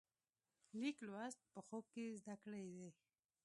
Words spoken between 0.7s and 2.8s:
لیک لوست په خوب کې زده کړی